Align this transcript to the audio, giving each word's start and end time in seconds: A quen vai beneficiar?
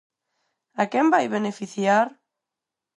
A 0.81 0.83
quen 0.91 1.07
vai 1.13 1.25
beneficiar? 1.35 2.05